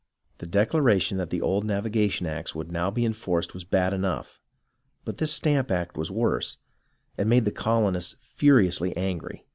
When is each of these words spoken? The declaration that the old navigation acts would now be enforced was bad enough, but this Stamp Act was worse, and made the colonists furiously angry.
The 0.39 0.47
declaration 0.47 1.19
that 1.19 1.29
the 1.29 1.43
old 1.43 1.63
navigation 1.63 2.25
acts 2.25 2.55
would 2.55 2.71
now 2.71 2.89
be 2.89 3.05
enforced 3.05 3.53
was 3.53 3.63
bad 3.63 3.93
enough, 3.93 4.41
but 5.05 5.17
this 5.17 5.31
Stamp 5.31 5.69
Act 5.69 5.95
was 5.95 6.09
worse, 6.09 6.57
and 7.19 7.29
made 7.29 7.45
the 7.45 7.51
colonists 7.51 8.15
furiously 8.19 8.97
angry. 8.97 9.45